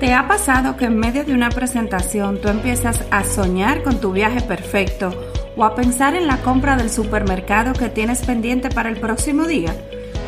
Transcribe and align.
¿Te 0.00 0.12
ha 0.12 0.28
pasado 0.28 0.76
que 0.76 0.84
en 0.84 0.98
medio 0.98 1.24
de 1.24 1.32
una 1.32 1.48
presentación 1.48 2.38
tú 2.38 2.48
empiezas 2.48 3.02
a 3.10 3.24
soñar 3.24 3.82
con 3.82 3.98
tu 3.98 4.12
viaje 4.12 4.42
perfecto 4.42 5.10
o 5.56 5.64
a 5.64 5.74
pensar 5.74 6.14
en 6.14 6.26
la 6.26 6.36
compra 6.42 6.76
del 6.76 6.90
supermercado 6.90 7.72
que 7.72 7.88
tienes 7.88 8.20
pendiente 8.26 8.68
para 8.68 8.90
el 8.90 9.00
próximo 9.00 9.46
día? 9.46 9.74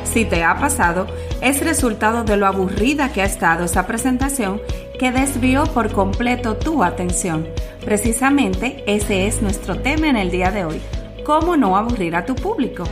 Si 0.05 0.25
te 0.25 0.43
ha 0.43 0.59
pasado, 0.59 1.07
es 1.43 1.63
resultado 1.63 2.25
de 2.25 2.39
lo 2.39 2.47
aburrida 2.47 3.13
que 3.13 3.21
ha 3.21 3.27
estado 3.27 3.67
esa 3.67 3.87
presentación 3.87 4.63
que 4.99 5.13
desvió 5.13 5.65
por 5.65 5.93
completo 5.93 6.57
tu 6.57 6.83
atención. 6.83 7.47
Precisamente 7.85 8.83
ese 8.87 9.27
es 9.27 9.43
nuestro 9.43 9.77
tema 9.77 10.09
en 10.09 10.17
el 10.17 10.31
día 10.31 10.51
de 10.51 10.65
hoy. 10.65 10.81
¿Cómo 11.27 11.59
no 11.59 11.77
aburrir 11.77 12.17
a 12.17 12.25
tu 12.25 12.35
público? 12.35 12.85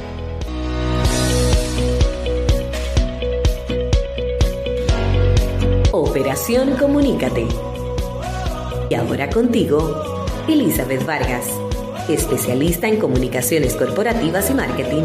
Operación 5.98 6.76
Comunícate. 6.76 7.48
Y 8.90 8.94
ahora 8.94 9.30
contigo, 9.30 10.26
Elizabeth 10.46 11.06
Vargas, 11.06 11.46
especialista 12.06 12.86
en 12.86 12.98
comunicaciones 12.98 13.74
corporativas 13.74 14.50
y 14.50 14.54
marketing, 14.54 15.04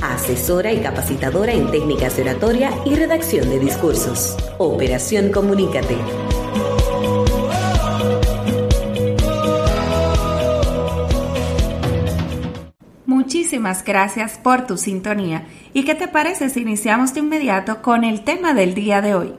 asesora 0.00 0.72
y 0.72 0.78
capacitadora 0.80 1.52
en 1.52 1.70
técnicas 1.70 2.16
de 2.16 2.22
oratoria 2.22 2.72
y 2.86 2.94
redacción 2.94 3.50
de 3.50 3.58
discursos. 3.58 4.34
Operación 4.56 5.30
Comunícate. 5.30 5.98
Muchísimas 13.04 13.84
gracias 13.84 14.38
por 14.38 14.66
tu 14.66 14.78
sintonía. 14.78 15.44
¿Y 15.74 15.84
qué 15.84 15.94
te 15.94 16.08
parece 16.08 16.48
si 16.48 16.62
iniciamos 16.62 17.12
de 17.12 17.20
inmediato 17.20 17.82
con 17.82 18.04
el 18.04 18.24
tema 18.24 18.54
del 18.54 18.72
día 18.72 19.02
de 19.02 19.14
hoy? 19.14 19.34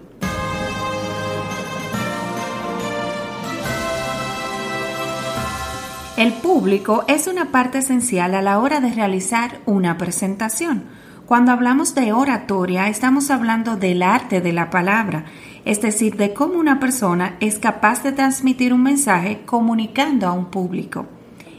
El 6.17 6.34
público 6.34 7.05
es 7.07 7.27
una 7.27 7.51
parte 7.51 7.77
esencial 7.77 8.35
a 8.35 8.41
la 8.41 8.59
hora 8.59 8.81
de 8.81 8.91
realizar 8.91 9.62
una 9.65 9.98
presentación. 9.98 10.84
Cuando 11.26 11.54
hablamos 11.54 11.95
de 11.95 12.12
oratoria, 12.12 12.90
estamos 12.90 13.31
hablando 13.31 13.77
del 13.77 14.04
arte 14.04 14.41
de 14.41 14.51
la 14.51 14.70
palabra, 14.70 15.23
es 15.63 15.82
decir, 15.82 16.17
de 16.17 16.34
cómo 16.34 16.59
una 16.59 16.82
persona 16.82 17.37
es 17.39 17.59
capaz 17.59 18.04
de 18.04 18.12
transmitir 18.12 18.73
un 18.73 18.84
mensaje 18.84 19.43
comunicando 19.45 20.27
a 20.27 20.34
un 20.34 20.51
público. 20.51 21.07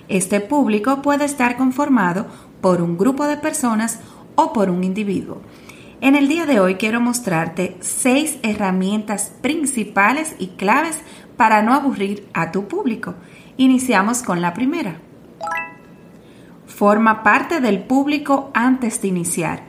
Este 0.08 0.40
público 0.40 1.00
puede 1.00 1.24
estar 1.24 1.56
conformado 1.56 2.26
por 2.60 2.82
un 2.82 2.98
grupo 2.98 3.26
de 3.26 3.38
personas 3.38 4.00
o 4.34 4.52
por 4.52 4.68
un 4.68 4.84
individuo. 4.84 5.40
En 6.02 6.14
el 6.14 6.28
día 6.28 6.44
de 6.44 6.60
hoy 6.60 6.74
quiero 6.74 7.00
mostrarte 7.00 7.78
seis 7.80 8.36
herramientas 8.42 9.32
principales 9.40 10.34
y 10.38 10.48
claves 10.48 10.98
para 11.38 11.62
no 11.62 11.72
aburrir 11.72 12.28
a 12.34 12.52
tu 12.52 12.68
público. 12.68 13.14
Iniciamos 13.58 14.22
con 14.22 14.40
la 14.40 14.54
primera. 14.54 14.96
Forma 16.66 17.22
parte 17.22 17.60
del 17.60 17.80
público 17.80 18.50
antes 18.54 19.02
de 19.02 19.08
iniciar. 19.08 19.64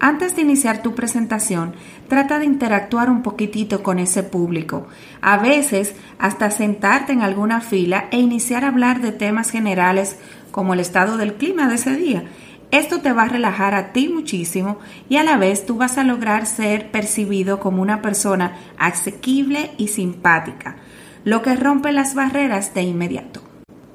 Antes 0.00 0.36
de 0.36 0.42
iniciar 0.42 0.82
tu 0.82 0.94
presentación, 0.94 1.74
trata 2.08 2.38
de 2.38 2.44
interactuar 2.44 3.08
un 3.08 3.22
poquitito 3.22 3.82
con 3.82 3.98
ese 3.98 4.22
público. 4.22 4.86
A 5.22 5.38
veces, 5.38 5.94
hasta 6.18 6.50
sentarte 6.50 7.12
en 7.14 7.22
alguna 7.22 7.62
fila 7.62 8.06
e 8.10 8.18
iniciar 8.18 8.64
a 8.64 8.68
hablar 8.68 9.00
de 9.00 9.12
temas 9.12 9.50
generales 9.50 10.18
como 10.50 10.74
el 10.74 10.80
estado 10.80 11.16
del 11.16 11.34
clima 11.34 11.68
de 11.68 11.76
ese 11.76 11.96
día. 11.96 12.24
Esto 12.70 13.00
te 13.00 13.12
va 13.12 13.22
a 13.22 13.28
relajar 13.28 13.74
a 13.74 13.92
ti 13.92 14.10
muchísimo 14.10 14.78
y 15.08 15.16
a 15.16 15.24
la 15.24 15.38
vez 15.38 15.64
tú 15.64 15.78
vas 15.78 15.96
a 15.96 16.04
lograr 16.04 16.44
ser 16.44 16.90
percibido 16.90 17.60
como 17.60 17.80
una 17.80 18.02
persona 18.02 18.58
asequible 18.76 19.70
y 19.78 19.88
simpática 19.88 20.76
lo 21.24 21.42
que 21.42 21.54
rompe 21.54 21.92
las 21.92 22.14
barreras 22.14 22.74
de 22.74 22.82
inmediato. 22.82 23.40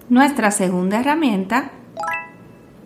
Nuestra 0.10 0.52
segunda 0.52 1.00
herramienta, 1.00 1.72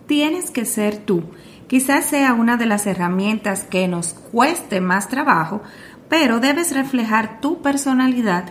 tienes 0.06 0.50
que 0.50 0.64
ser 0.64 0.96
tú. 0.98 1.22
Quizás 1.68 2.04
sea 2.04 2.34
una 2.34 2.56
de 2.56 2.66
las 2.66 2.86
herramientas 2.86 3.64
que 3.64 3.88
nos 3.88 4.12
cueste 4.12 4.80
más 4.80 5.08
trabajo, 5.08 5.62
pero 6.08 6.40
debes 6.40 6.74
reflejar 6.74 7.40
tu 7.40 7.62
personalidad 7.62 8.44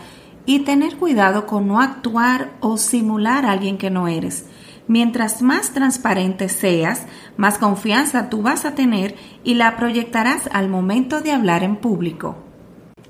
y 0.46 0.60
tener 0.60 0.96
cuidado 0.96 1.46
con 1.46 1.68
no 1.68 1.80
actuar 1.80 2.50
o 2.60 2.78
simular 2.78 3.46
a 3.46 3.52
alguien 3.52 3.78
que 3.78 3.90
no 3.90 4.08
eres. 4.08 4.46
Mientras 4.88 5.42
más 5.42 5.70
transparente 5.70 6.48
seas, 6.48 7.06
más 7.36 7.58
confianza 7.58 8.28
tú 8.28 8.42
vas 8.42 8.64
a 8.64 8.74
tener 8.74 9.14
y 9.44 9.54
la 9.54 9.76
proyectarás 9.76 10.48
al 10.52 10.68
momento 10.68 11.20
de 11.20 11.30
hablar 11.30 11.62
en 11.62 11.76
público. 11.76 12.36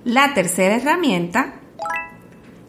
La 0.04 0.34
tercera 0.34 0.76
herramienta 0.76 1.61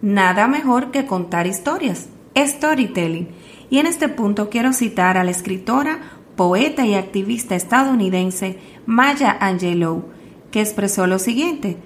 nada 0.04 0.50
mejor 0.50 0.92
que 0.92 1.06
contar 1.06 1.48
historias, 1.48 2.10
storytelling. 2.36 3.30
Y 3.70 3.80
en 3.80 3.88
este 3.88 4.10
punto 4.10 4.50
quiero 4.50 4.74
citar 4.74 5.18
a 5.18 5.24
la 5.24 5.32
escritora, 5.32 6.00
poeta 6.36 6.86
y 6.86 6.94
activista 6.94 7.56
estadounidense 7.56 8.60
Maya 8.86 9.38
Angelou, 9.40 10.10
que 10.52 10.60
expresó 10.60 11.08
lo 11.08 11.20
siguiente, 11.20 11.78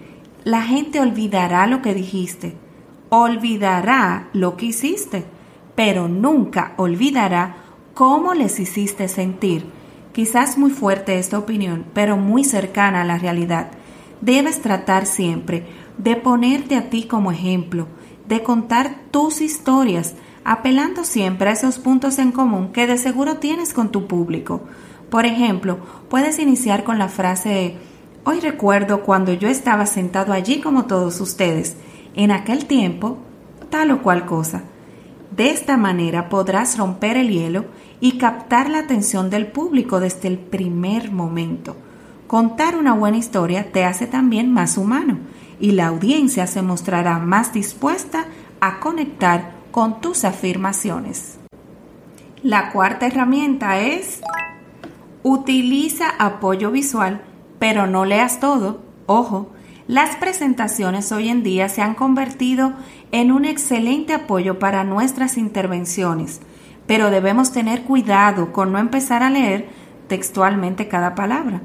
la 0.43 0.63
gente 0.63 0.99
olvidará 0.99 1.67
lo 1.67 1.83
que 1.83 1.93
dijiste, 1.93 2.55
olvidará 3.09 4.29
lo 4.33 4.57
que 4.57 4.65
hiciste, 4.65 5.25
pero 5.75 6.07
nunca 6.07 6.73
olvidará 6.77 7.57
cómo 7.93 8.33
les 8.33 8.59
hiciste 8.59 9.09
sentir. 9.09 9.65
Quizás 10.11 10.57
muy 10.57 10.71
fuerte 10.71 11.19
esta 11.19 11.37
opinión, 11.37 11.85
pero 11.93 12.17
muy 12.17 12.43
cercana 12.43 13.01
a 13.01 13.05
la 13.05 13.19
realidad. 13.19 13.69
Debes 14.21 14.61
tratar 14.61 15.05
siempre 15.05 15.67
de 15.99 16.15
ponerte 16.15 16.75
a 16.75 16.89
ti 16.89 17.03
como 17.03 17.31
ejemplo, 17.31 17.87
de 18.27 18.43
contar 18.43 18.95
tus 19.11 19.41
historias, 19.41 20.13
apelando 20.43 21.03
siempre 21.03 21.49
a 21.49 21.53
esos 21.53 21.79
puntos 21.79 22.19
en 22.19 22.31
común 22.31 22.71
que 22.71 22.87
de 22.87 22.97
seguro 22.97 23.37
tienes 23.37 23.73
con 23.73 23.91
tu 23.91 24.07
público. 24.07 24.61
Por 25.09 25.25
ejemplo, 25.25 25.79
puedes 26.09 26.39
iniciar 26.39 26.83
con 26.83 26.99
la 26.99 27.07
frase 27.07 27.77
Hoy 28.29 28.41
recuerdo 28.41 29.03
cuando 29.03 29.31
yo 29.31 29.47
estaba 29.47 29.85
sentado 29.85 30.33
allí 30.33 30.59
como 30.59 30.83
todos 30.83 31.21
ustedes, 31.21 31.77
en 32.13 32.31
aquel 32.31 32.65
tiempo, 32.65 33.19
tal 33.69 33.91
o 33.91 34.01
cual 34.01 34.25
cosa. 34.25 34.63
De 35.33 35.49
esta 35.49 35.77
manera 35.77 36.27
podrás 36.27 36.77
romper 36.77 37.15
el 37.15 37.29
hielo 37.29 37.67
y 38.01 38.17
captar 38.17 38.69
la 38.69 38.79
atención 38.79 39.29
del 39.29 39.47
público 39.47 40.01
desde 40.01 40.27
el 40.27 40.39
primer 40.39 41.09
momento. 41.09 41.77
Contar 42.27 42.75
una 42.75 42.91
buena 42.91 43.15
historia 43.15 43.71
te 43.71 43.85
hace 43.85 44.07
también 44.07 44.51
más 44.51 44.77
humano 44.77 45.19
y 45.59 45.71
la 45.71 45.87
audiencia 45.87 46.47
se 46.47 46.61
mostrará 46.61 47.19
más 47.19 47.53
dispuesta 47.53 48.25
a 48.59 48.79
conectar 48.79 49.53
con 49.71 50.01
tus 50.01 50.23
afirmaciones. 50.23 51.37
La 52.43 52.71
cuarta 52.71 53.07
herramienta 53.07 53.79
es 53.79 54.21
utiliza 55.23 56.09
apoyo 56.19 56.71
visual, 56.71 57.21
pero 57.59 57.87
no 57.87 58.05
leas 58.05 58.39
todo. 58.39 58.81
Ojo, 59.05 59.51
las 59.87 60.15
presentaciones 60.17 61.11
hoy 61.11 61.29
en 61.29 61.43
día 61.43 61.69
se 61.69 61.81
han 61.81 61.95
convertido 61.95 62.73
en 63.11 63.31
un 63.31 63.45
excelente 63.45 64.13
apoyo 64.13 64.59
para 64.59 64.83
nuestras 64.83 65.37
intervenciones, 65.37 66.41
pero 66.85 67.09
debemos 67.09 67.51
tener 67.51 67.83
cuidado 67.83 68.51
con 68.51 68.71
no 68.71 68.79
empezar 68.79 69.23
a 69.23 69.29
leer 69.29 69.69
textualmente 70.07 70.87
cada 70.87 71.15
palabra. 71.15 71.61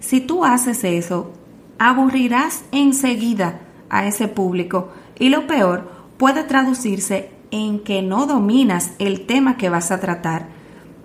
Si 0.00 0.20
tú 0.20 0.44
haces 0.44 0.84
eso, 0.84 1.32
aburrirás 1.80 2.62
enseguida 2.72 3.60
a 3.88 4.06
ese 4.06 4.28
público 4.28 4.90
y 5.18 5.30
lo 5.30 5.46
peor 5.46 5.90
puede 6.18 6.44
traducirse 6.44 7.30
en 7.50 7.80
que 7.80 8.02
no 8.02 8.26
dominas 8.26 8.92
el 8.98 9.24
tema 9.24 9.56
que 9.56 9.70
vas 9.70 9.90
a 9.90 9.98
tratar. 9.98 10.48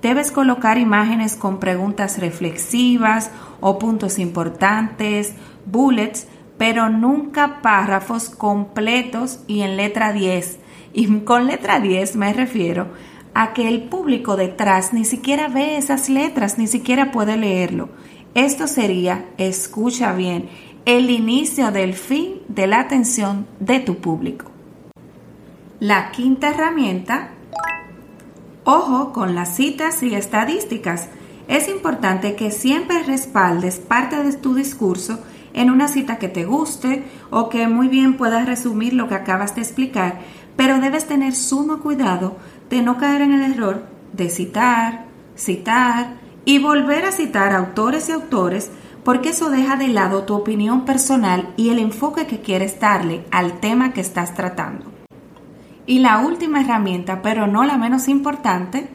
Debes 0.02 0.34
colocar 0.34 0.78
imágenes 0.78 1.36
con 1.36 1.62
preguntas 1.62 2.20
reflexivas 2.20 3.32
o 3.62 3.80
puntos 3.80 4.20
importantes, 4.20 5.34
bullets, 5.66 6.28
pero 6.58 6.90
nunca 6.90 7.62
párrafos 7.62 8.30
completos 8.30 9.40
y 9.48 9.62
en 9.62 9.78
letra 9.78 10.12
10. 10.12 10.60
Y 10.92 11.08
con 11.22 11.48
letra 11.48 11.80
10 11.80 12.18
me 12.18 12.34
refiero 12.34 12.88
a 13.34 13.54
que 13.54 13.70
el 13.70 13.84
público 13.84 14.36
detrás 14.36 14.92
ni 14.92 15.06
siquiera 15.06 15.48
ve 15.48 15.78
esas 15.78 16.10
letras, 16.10 16.58
ni 16.58 16.68
siquiera 16.68 17.14
puede 17.14 17.38
leerlo. 17.38 17.90
Esto 18.36 18.68
sería, 18.68 19.30
escucha 19.38 20.12
bien, 20.12 20.50
el 20.86 21.10
inicio 21.10 21.72
del 21.72 21.96
fin 21.96 22.42
de 22.48 22.68
la 22.68 22.80
atención 22.80 23.48
de 23.60 23.80
tu 23.80 23.98
público. 23.98 24.46
La 25.80 26.12
quinta 26.12 26.50
herramienta, 26.50 27.30
ojo 28.66 29.12
con 29.12 29.34
las 29.34 29.56
citas 29.56 30.04
y 30.04 30.14
estadísticas. 30.14 31.10
Es 31.48 31.70
importante 31.70 32.36
que 32.36 32.52
siempre 32.52 33.02
respaldes 33.02 33.80
parte 33.80 34.22
de 34.22 34.34
tu 34.34 34.54
discurso 34.54 35.20
en 35.54 35.72
una 35.72 35.88
cita 35.88 36.20
que 36.20 36.28
te 36.28 36.46
guste 36.46 37.04
o 37.32 37.50
que 37.50 37.68
muy 37.68 37.88
bien 37.88 38.16
puedas 38.16 38.46
resumir 38.46 38.94
lo 38.94 39.08
que 39.08 39.16
acabas 39.16 39.56
de 39.56 39.62
explicar, 39.62 40.20
pero 40.56 40.80
debes 40.80 41.08
tener 41.08 41.34
sumo 41.34 41.80
cuidado 41.80 42.38
de 42.70 42.84
no 42.84 43.00
caer 43.00 43.24
en 43.24 43.34
el 43.34 43.54
error 43.54 43.88
de 44.14 44.30
citar, 44.30 45.06
citar 45.36 46.14
y 46.46 46.60
volver 46.60 47.06
a 47.06 47.12
citar 47.12 47.54
autores 47.56 48.08
y 48.10 48.12
autores 48.12 48.70
porque 49.06 49.30
eso 49.30 49.50
deja 49.52 49.78
de 49.78 49.88
lado 49.88 50.24
tu 50.24 50.34
opinión 50.34 50.84
personal 50.84 51.54
y 51.56 51.70
el 51.70 51.78
enfoque 51.78 52.26
que 52.26 52.42
quieres 52.42 52.80
darle 52.80 53.24
al 53.32 53.60
tema 53.60 53.94
que 53.94 54.02
estás 54.02 54.34
tratando. 54.34 54.92
Y 55.86 56.00
la 56.00 56.20
última 56.20 56.62
herramienta, 56.62 57.22
pero 57.22 57.46
no 57.46 57.64
la 57.64 57.78
menos 57.78 58.08
importante, 58.08 58.90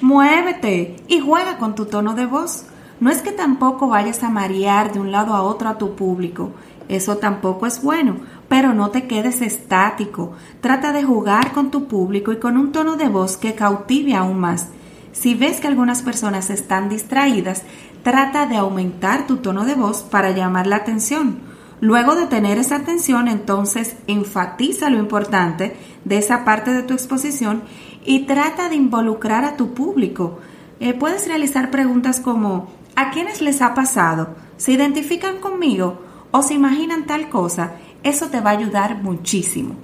muévete 0.00 0.96
y 1.06 1.20
juega 1.20 1.56
con 1.56 1.76
tu 1.76 1.86
tono 1.86 2.14
de 2.14 2.26
voz. 2.26 2.66
No 2.98 3.08
es 3.10 3.22
que 3.22 3.30
tampoco 3.30 3.86
vayas 3.86 4.24
a 4.24 4.28
marear 4.28 4.92
de 4.92 4.98
un 4.98 5.12
lado 5.12 5.34
a 5.34 5.42
otro 5.42 5.68
a 5.68 5.78
tu 5.78 5.94
público, 5.94 6.50
eso 6.88 7.18
tampoco 7.18 7.66
es 7.66 7.82
bueno, 7.82 8.16
pero 8.48 8.74
no 8.74 8.90
te 8.90 9.06
quedes 9.06 9.40
estático. 9.40 10.32
Trata 10.60 10.92
de 10.92 11.04
jugar 11.04 11.52
con 11.52 11.70
tu 11.70 11.86
público 11.86 12.32
y 12.32 12.38
con 12.38 12.56
un 12.56 12.72
tono 12.72 12.96
de 12.96 13.08
voz 13.08 13.36
que 13.36 13.54
cautive 13.54 14.14
aún 14.14 14.40
más. 14.40 14.68
Si 15.12 15.34
ves 15.34 15.60
que 15.60 15.66
algunas 15.66 16.02
personas 16.02 16.50
están 16.50 16.88
distraídas, 16.88 17.62
trata 18.06 18.46
de 18.46 18.56
aumentar 18.56 19.26
tu 19.26 19.38
tono 19.38 19.64
de 19.64 19.74
voz 19.74 20.04
para 20.04 20.30
llamar 20.30 20.68
la 20.68 20.76
atención. 20.76 21.40
Luego 21.80 22.14
de 22.14 22.26
tener 22.26 22.56
esa 22.56 22.76
atención, 22.76 23.26
entonces 23.26 23.96
enfatiza 24.06 24.90
lo 24.90 24.98
importante 25.00 25.76
de 26.04 26.16
esa 26.16 26.44
parte 26.44 26.72
de 26.72 26.84
tu 26.84 26.94
exposición 26.94 27.64
y 28.04 28.20
trata 28.20 28.68
de 28.68 28.76
involucrar 28.76 29.44
a 29.44 29.56
tu 29.56 29.74
público. 29.74 30.38
Eh, 30.78 30.94
puedes 30.94 31.26
realizar 31.26 31.72
preguntas 31.72 32.20
como 32.20 32.68
¿a 32.94 33.10
quiénes 33.10 33.42
les 33.42 33.60
ha 33.60 33.74
pasado? 33.74 34.36
¿Se 34.56 34.70
identifican 34.70 35.38
conmigo? 35.38 36.00
¿O 36.30 36.42
se 36.42 36.54
imaginan 36.54 37.06
tal 37.06 37.28
cosa? 37.28 37.72
Eso 38.04 38.28
te 38.28 38.40
va 38.40 38.50
a 38.50 38.56
ayudar 38.56 39.02
muchísimo. 39.02 39.74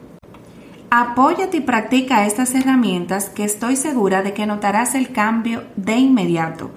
Apóyate 0.90 1.56
y 1.56 1.60
practica 1.62 2.24
estas 2.24 2.54
herramientas 2.54 3.30
que 3.30 3.42
estoy 3.42 3.74
segura 3.74 4.22
de 4.22 4.32
que 4.32 4.46
notarás 4.46 4.94
el 4.94 5.10
cambio 5.10 5.64
de 5.74 5.96
inmediato. 5.96 6.70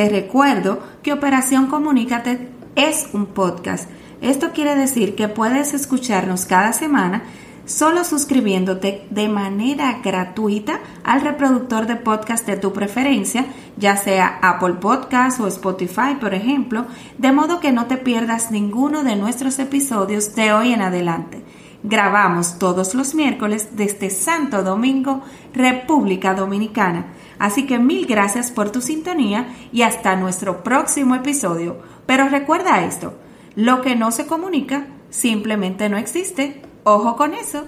Te 0.00 0.08
recuerdo 0.08 0.78
que 1.02 1.12
Operación 1.12 1.66
Comunícate 1.66 2.48
es 2.74 3.10
un 3.12 3.26
podcast. 3.26 3.90
Esto 4.22 4.52
quiere 4.54 4.74
decir 4.74 5.14
que 5.14 5.28
puedes 5.28 5.74
escucharnos 5.74 6.46
cada 6.46 6.72
semana 6.72 7.24
solo 7.66 8.02
suscribiéndote 8.04 9.06
de 9.10 9.28
manera 9.28 10.00
gratuita 10.02 10.80
al 11.04 11.20
reproductor 11.20 11.86
de 11.86 11.96
podcast 11.96 12.46
de 12.46 12.56
tu 12.56 12.72
preferencia, 12.72 13.44
ya 13.76 13.98
sea 13.98 14.38
Apple 14.40 14.76
Podcast 14.80 15.38
o 15.38 15.46
Spotify, 15.46 16.16
por 16.18 16.32
ejemplo, 16.32 16.86
de 17.18 17.32
modo 17.32 17.60
que 17.60 17.70
no 17.70 17.84
te 17.84 17.98
pierdas 17.98 18.50
ninguno 18.50 19.02
de 19.02 19.16
nuestros 19.16 19.58
episodios 19.58 20.34
de 20.34 20.54
hoy 20.54 20.72
en 20.72 20.80
adelante. 20.80 21.42
Grabamos 21.82 22.58
todos 22.58 22.94
los 22.94 23.14
miércoles 23.14 23.70
desde 23.72 24.10
Santo 24.10 24.62
Domingo, 24.62 25.22
República 25.54 26.34
Dominicana. 26.34 27.06
Así 27.38 27.66
que 27.66 27.78
mil 27.78 28.06
gracias 28.06 28.50
por 28.50 28.70
tu 28.70 28.82
sintonía 28.82 29.48
y 29.72 29.82
hasta 29.82 30.16
nuestro 30.16 30.62
próximo 30.62 31.14
episodio. 31.14 31.78
Pero 32.04 32.28
recuerda 32.28 32.84
esto, 32.84 33.14
lo 33.56 33.80
que 33.80 33.96
no 33.96 34.10
se 34.10 34.26
comunica 34.26 34.88
simplemente 35.08 35.88
no 35.88 35.96
existe. 35.96 36.60
Ojo 36.84 37.16
con 37.16 37.32
eso. 37.34 37.66